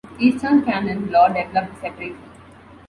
[0.17, 2.15] Eastern canon law developed separately.